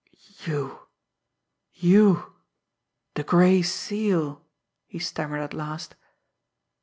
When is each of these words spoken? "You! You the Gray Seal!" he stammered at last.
"You! 0.47 0.87
You 1.75 2.33
the 3.13 3.21
Gray 3.23 3.61
Seal!" 3.61 4.43
he 4.87 4.97
stammered 4.97 5.41
at 5.41 5.53
last. 5.53 5.93